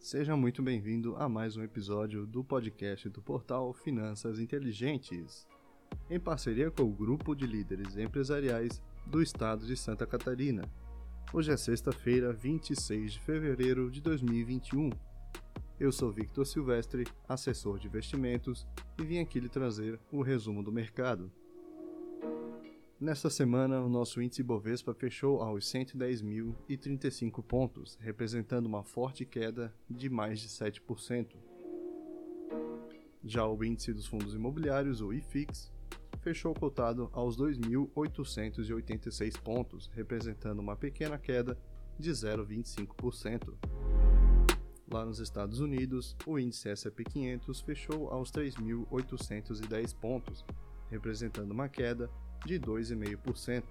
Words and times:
Seja 0.00 0.34
muito 0.34 0.62
bem-vindo 0.62 1.14
a 1.16 1.28
mais 1.28 1.58
um 1.58 1.62
episódio 1.62 2.26
do 2.26 2.42
podcast 2.42 3.06
do 3.10 3.20
portal 3.20 3.70
Finanças 3.74 4.40
Inteligentes, 4.40 5.46
em 6.08 6.18
parceria 6.18 6.70
com 6.70 6.84
o 6.84 6.90
grupo 6.90 7.34
de 7.34 7.46
líderes 7.46 7.98
empresariais 7.98 8.80
do 9.06 9.20
estado 9.20 9.66
de 9.66 9.76
Santa 9.76 10.06
Catarina. 10.06 10.62
Hoje 11.34 11.52
é 11.52 11.56
sexta-feira, 11.56 12.32
26 12.32 13.12
de 13.12 13.20
fevereiro 13.20 13.90
de 13.90 14.00
2021. 14.00 14.88
Eu 15.78 15.92
sou 15.92 16.10
Victor 16.10 16.46
Silvestre, 16.46 17.06
assessor 17.28 17.78
de 17.78 17.86
investimentos, 17.86 18.66
e 18.98 19.04
vim 19.04 19.18
aqui 19.18 19.38
lhe 19.38 19.50
trazer 19.50 20.00
o 20.10 20.22
resumo 20.22 20.62
do 20.62 20.72
mercado. 20.72 21.30
Nesta 23.00 23.30
semana, 23.30 23.80
o 23.80 23.88
nosso 23.88 24.20
índice 24.20 24.42
Bovespa 24.42 24.92
fechou 24.92 25.40
aos 25.40 25.64
110.035 25.64 27.42
pontos, 27.42 27.96
representando 27.98 28.66
uma 28.66 28.84
forte 28.84 29.24
queda 29.24 29.74
de 29.88 30.10
mais 30.10 30.38
de 30.38 30.48
7%. 30.48 31.34
Já 33.24 33.46
o 33.46 33.64
índice 33.64 33.94
dos 33.94 34.06
fundos 34.06 34.34
imobiliários, 34.34 35.00
o 35.00 35.14
IFIX, 35.14 35.72
fechou 36.20 36.52
cotado 36.52 37.08
aos 37.14 37.38
2.886 37.38 39.40
pontos, 39.40 39.90
representando 39.94 40.58
uma 40.58 40.76
pequena 40.76 41.16
queda 41.16 41.58
de 41.98 42.10
0,25%. 42.10 43.54
Lá 44.92 45.06
nos 45.06 45.20
Estados 45.20 45.60
Unidos, 45.60 46.14
o 46.26 46.38
índice 46.38 46.68
S&P 46.68 47.02
500 47.04 47.62
fechou 47.62 48.10
aos 48.10 48.30
3.810 48.30 49.96
pontos, 49.96 50.44
representando 50.90 51.52
uma 51.52 51.66
queda 51.66 52.10
de 52.44 52.58
2,5%. 52.58 53.64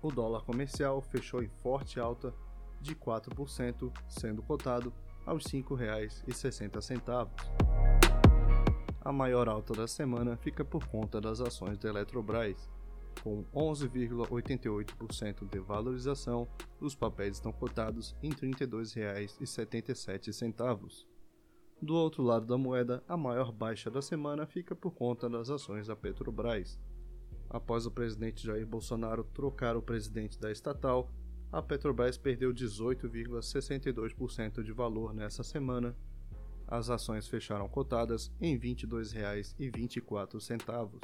O 0.00 0.12
dólar 0.12 0.42
comercial 0.42 1.02
fechou 1.02 1.42
em 1.42 1.48
forte 1.48 1.98
alta 1.98 2.32
de 2.80 2.94
4%, 2.94 3.92
sendo 4.08 4.40
cotado 4.42 4.94
aos 5.26 5.44
R$ 5.46 5.60
5,60. 5.62 7.28
A 9.00 9.12
maior 9.12 9.48
alta 9.48 9.74
da 9.74 9.88
semana 9.88 10.36
fica 10.36 10.64
por 10.64 10.86
conta 10.86 11.20
das 11.20 11.40
ações 11.40 11.76
da 11.78 11.88
Eletrobras. 11.88 12.70
Com 13.22 13.44
11,88% 13.52 15.48
de 15.48 15.58
valorização, 15.58 16.46
os 16.80 16.94
papéis 16.94 17.36
estão 17.36 17.50
cotados 17.50 18.14
em 18.22 18.30
R$ 18.30 18.36
32,77. 18.36 21.04
Do 21.80 21.94
outro 21.94 22.22
lado 22.22 22.44
da 22.46 22.58
moeda, 22.58 23.02
a 23.08 23.16
maior 23.16 23.50
baixa 23.52 23.90
da 23.90 24.02
semana 24.02 24.46
fica 24.46 24.74
por 24.74 24.92
conta 24.92 25.28
das 25.28 25.50
ações 25.50 25.86
da 25.86 25.94
Petrobras. 25.96 26.78
Após 27.50 27.86
o 27.86 27.90
presidente 27.90 28.46
Jair 28.46 28.66
Bolsonaro 28.66 29.24
trocar 29.24 29.76
o 29.76 29.82
presidente 29.82 30.38
da 30.38 30.52
estatal, 30.52 31.10
a 31.50 31.62
Petrobras 31.62 32.18
perdeu 32.18 32.52
18,62% 32.52 34.62
de 34.62 34.70
valor 34.72 35.14
nessa 35.14 35.42
semana. 35.42 35.96
As 36.66 36.90
ações 36.90 37.26
fecharam 37.26 37.66
cotadas 37.66 38.30
em 38.38 38.54
R$ 38.54 38.74
22,24. 38.74 41.00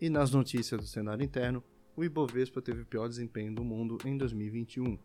E 0.00 0.08
nas 0.08 0.30
notícias 0.30 0.80
do 0.80 0.86
cenário 0.86 1.24
interno, 1.24 1.60
o 1.96 2.04
Ibovespa 2.04 2.62
teve 2.62 2.82
o 2.82 2.86
pior 2.86 3.08
desempenho 3.08 3.52
do 3.54 3.64
mundo 3.64 3.98
em 4.04 4.16
2021. 4.16 4.96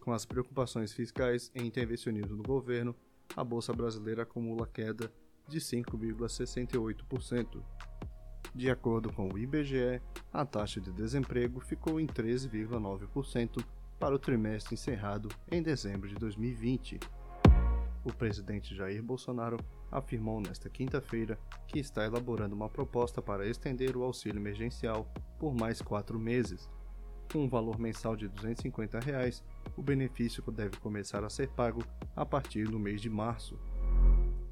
Com 0.00 0.12
as 0.12 0.24
preocupações 0.24 0.92
fiscais 0.92 1.50
e 1.54 1.62
intervencionismo 1.62 2.36
do 2.36 2.44
governo, 2.44 2.94
a 3.36 3.42
bolsa 3.42 3.72
brasileira 3.72 4.22
acumula 4.22 4.68
queda 4.68 5.12
de 5.48 5.58
5,68%. 5.58 7.60
De 8.54 8.68
acordo 8.70 9.12
com 9.12 9.28
o 9.28 9.38
IBGE, 9.38 10.02
a 10.32 10.44
taxa 10.44 10.80
de 10.80 10.90
desemprego 10.92 11.60
ficou 11.60 12.00
em 12.00 12.06
13,9% 12.06 13.64
para 13.98 14.14
o 14.14 14.18
trimestre 14.18 14.74
encerrado 14.74 15.28
em 15.50 15.62
dezembro 15.62 16.08
de 16.08 16.16
2020. 16.16 16.98
O 18.04 18.12
presidente 18.12 18.74
Jair 18.74 19.02
Bolsonaro 19.02 19.58
afirmou 19.92 20.40
nesta 20.40 20.70
quinta-feira 20.70 21.38
que 21.68 21.78
está 21.78 22.04
elaborando 22.04 22.54
uma 22.54 22.68
proposta 22.68 23.20
para 23.20 23.46
estender 23.46 23.96
o 23.96 24.02
auxílio 24.02 24.40
emergencial 24.40 25.06
por 25.38 25.54
mais 25.54 25.82
quatro 25.82 26.18
meses. 26.18 26.68
Com 27.30 27.44
um 27.44 27.48
valor 27.48 27.78
mensal 27.78 28.16
de 28.16 28.26
250 28.26 28.98
reais, 28.98 29.44
o 29.76 29.82
benefício 29.82 30.42
deve 30.50 30.78
começar 30.78 31.22
a 31.22 31.30
ser 31.30 31.48
pago 31.50 31.84
a 32.16 32.26
partir 32.26 32.64
do 32.64 32.78
mês 32.78 33.00
de 33.00 33.08
março. 33.10 33.56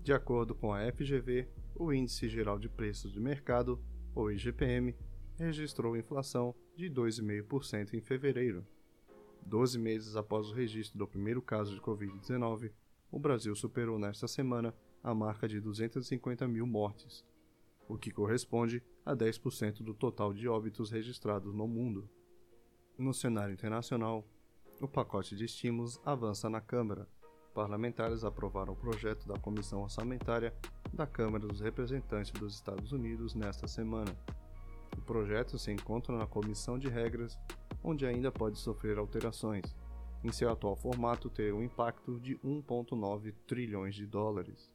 De 0.08 0.12
acordo 0.14 0.54
com 0.54 0.72
a 0.72 0.90
FGV, 0.90 1.46
o 1.74 1.92
Índice 1.92 2.30
Geral 2.30 2.58
de 2.58 2.66
Preços 2.66 3.12
do 3.12 3.20
Mercado, 3.20 3.78
ou 4.14 4.32
IGPM, 4.32 4.96
registrou 5.38 5.94
inflação 5.98 6.54
de 6.74 6.88
2,5% 6.88 7.92
em 7.92 8.00
fevereiro. 8.00 8.66
Doze 9.44 9.78
meses 9.78 10.16
após 10.16 10.48
o 10.48 10.54
registro 10.54 10.98
do 10.98 11.06
primeiro 11.06 11.42
caso 11.42 11.74
de 11.74 11.80
Covid-19, 11.82 12.72
o 13.10 13.18
Brasil 13.18 13.54
superou 13.54 13.98
nesta 13.98 14.26
semana 14.26 14.74
a 15.04 15.14
marca 15.14 15.46
de 15.46 15.60
250 15.60 16.48
mil 16.48 16.66
mortes, 16.66 17.22
o 17.86 17.98
que 17.98 18.10
corresponde 18.10 18.82
a 19.04 19.14
10% 19.14 19.82
do 19.82 19.92
total 19.92 20.32
de 20.32 20.48
óbitos 20.48 20.90
registrados 20.90 21.52
no 21.52 21.68
mundo. 21.68 22.08
No 22.96 23.12
cenário 23.12 23.52
internacional, 23.52 24.26
o 24.80 24.88
pacote 24.88 25.36
de 25.36 25.44
estímulos 25.44 26.00
avança 26.02 26.48
na 26.48 26.62
Câmara. 26.62 27.06
Parlamentares 27.58 28.22
aprovaram 28.22 28.72
o 28.72 28.76
projeto 28.76 29.26
da 29.26 29.36
Comissão 29.36 29.82
Orçamentária 29.82 30.54
da 30.92 31.08
Câmara 31.08 31.44
dos 31.44 31.58
Representantes 31.58 32.30
dos 32.30 32.54
Estados 32.54 32.92
Unidos 32.92 33.34
nesta 33.34 33.66
semana. 33.66 34.16
O 34.96 35.00
projeto 35.00 35.58
se 35.58 35.72
encontra 35.72 36.16
na 36.16 36.24
Comissão 36.24 36.78
de 36.78 36.88
Regras, 36.88 37.36
onde 37.82 38.06
ainda 38.06 38.30
pode 38.30 38.60
sofrer 38.60 38.96
alterações. 38.96 39.74
Em 40.22 40.30
seu 40.30 40.48
atual 40.52 40.76
formato, 40.76 41.28
terá 41.28 41.52
um 41.52 41.60
impacto 41.60 42.20
de 42.20 42.36
1,9 42.36 43.34
trilhões 43.44 43.96
de 43.96 44.06
dólares. 44.06 44.70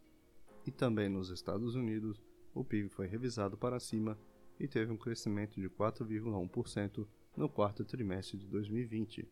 E 0.67 0.69
também 0.69 1.07
nos 1.07 1.29
Estados 1.29 1.75
Unidos, 1.75 2.21
o 2.53 2.65
PIB 2.65 2.89
foi 2.89 3.07
revisado 3.07 3.55
para 3.55 3.79
cima 3.79 4.19
e 4.59 4.67
teve 4.67 4.91
um 4.91 4.97
crescimento 4.97 5.57
de 5.57 5.69
4,1% 5.69 7.07
no 7.37 7.47
quarto 7.47 7.85
trimestre 7.85 8.37
de 8.37 8.45
2020, 8.45 9.25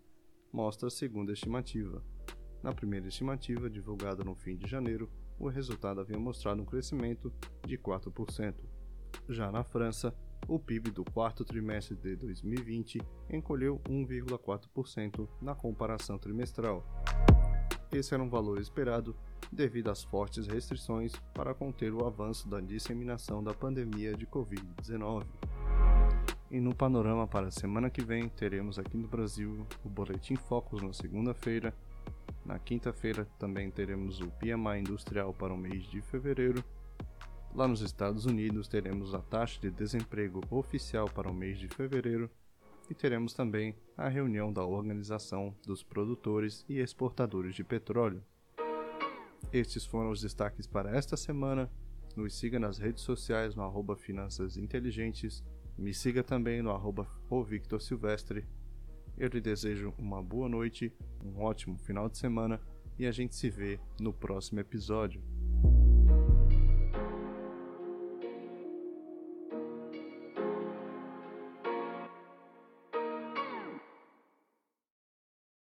mostra 0.53 0.87
a 0.87 0.91
segunda 0.91 1.33
estimativa. 1.33 2.01
Na 2.63 2.73
primeira 2.73 3.07
estimativa, 3.07 3.69
divulgada 3.69 4.23
no 4.23 4.35
fim 4.35 4.55
de 4.55 4.69
janeiro, 4.69 5.09
o 5.39 5.47
resultado 5.47 5.99
havia 5.99 6.19
mostrado 6.19 6.61
um 6.61 6.65
crescimento 6.65 7.33
de 7.65 7.77
4%. 7.77 8.55
Já 9.27 9.51
na 9.51 9.63
França, 9.63 10.13
o 10.47 10.59
PIB 10.59 10.91
do 10.91 11.03
quarto 11.03 11.43
trimestre 11.43 11.95
de 11.95 12.15
2020 12.15 13.01
encolheu 13.29 13.79
1,4% 13.89 15.27
na 15.41 15.55
comparação 15.55 16.17
trimestral. 16.17 16.85
Esse 17.91 18.13
era 18.13 18.23
um 18.23 18.29
valor 18.29 18.59
esperado 18.59 19.15
devido 19.51 19.89
às 19.89 20.03
fortes 20.03 20.47
restrições 20.47 21.13
para 21.33 21.53
conter 21.53 21.93
o 21.93 22.05
avanço 22.05 22.47
da 22.47 22.61
disseminação 22.61 23.43
da 23.43 23.53
pandemia 23.53 24.15
de 24.15 24.25
Covid-19. 24.25 25.25
E 26.49 26.59
no 26.59 26.75
panorama 26.75 27.27
para 27.27 27.47
a 27.47 27.51
semana 27.51 27.89
que 27.89 28.03
vem, 28.03 28.29
teremos 28.29 28.77
aqui 28.77 28.97
no 28.97 29.07
Brasil 29.07 29.65
o 29.83 29.89
Boletim 29.89 30.35
Focus 30.35 30.81
na 30.81 30.93
segunda-feira, 30.93 31.73
na 32.51 32.59
quinta-feira 32.59 33.25
também 33.39 33.71
teremos 33.71 34.19
o 34.19 34.29
PMI 34.31 34.79
industrial 34.79 35.33
para 35.33 35.53
o 35.53 35.57
mês 35.57 35.85
de 35.85 36.01
fevereiro. 36.01 36.61
Lá 37.55 37.65
nos 37.65 37.79
Estados 37.79 38.25
Unidos 38.25 38.67
teremos 38.67 39.15
a 39.15 39.19
taxa 39.19 39.57
de 39.61 39.71
desemprego 39.71 40.41
oficial 40.49 41.09
para 41.09 41.31
o 41.31 41.33
mês 41.33 41.57
de 41.57 41.69
fevereiro 41.69 42.29
e 42.89 42.93
teremos 42.93 43.33
também 43.33 43.73
a 43.95 44.09
reunião 44.09 44.51
da 44.51 44.65
Organização 44.65 45.55
dos 45.65 45.81
Produtores 45.81 46.65
e 46.67 46.79
Exportadores 46.79 47.55
de 47.55 47.63
Petróleo. 47.63 48.21
Estes 49.53 49.85
foram 49.85 50.11
os 50.11 50.19
destaques 50.19 50.67
para 50.67 50.93
esta 50.93 51.15
semana. 51.15 51.71
Nos 52.17 52.37
siga 52.37 52.59
nas 52.59 52.77
redes 52.77 53.03
sociais 53.03 53.55
no 53.55 53.63
arroba 53.63 53.95
Finanças 53.95 54.57
Inteligentes. 54.57 55.41
Me 55.77 55.93
siga 55.93 56.21
também 56.21 56.61
no 56.61 56.71
arroba 56.71 57.07
Victor 57.47 57.81
Silvestre 57.81 58.45
eu 59.21 59.27
lhe 59.27 59.39
desejo 59.39 59.93
uma 59.99 60.19
boa 60.19 60.49
noite, 60.49 60.91
um 61.23 61.43
ótimo 61.43 61.77
final 61.77 62.09
de 62.09 62.17
semana 62.17 62.59
e 62.97 63.05
a 63.05 63.11
gente 63.11 63.35
se 63.35 63.51
vê 63.51 63.79
no 63.99 64.11
próximo 64.11 64.59
episódio. 64.59 65.21